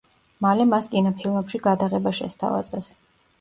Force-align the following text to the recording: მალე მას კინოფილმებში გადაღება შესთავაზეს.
მალე 0.45 0.63
მას 0.71 0.87
კინოფილმებში 0.93 1.61
გადაღება 1.67 2.15
შესთავაზეს. 2.21 2.91